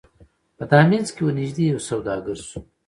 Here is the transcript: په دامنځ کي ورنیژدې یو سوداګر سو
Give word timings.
په 0.57 0.63
دامنځ 0.71 1.07
کي 1.15 1.21
ورنیژدې 1.25 1.65
یو 1.71 1.79
سوداګر 1.89 2.37
سو 2.47 2.59